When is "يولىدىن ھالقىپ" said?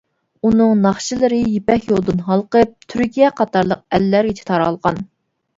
1.91-2.73